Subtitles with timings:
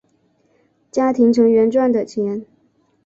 [0.89, 2.43] 家庭成员赚的钱